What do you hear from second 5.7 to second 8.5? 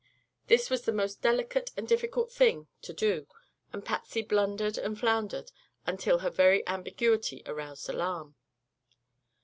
until her very ambiguity aroused alarm.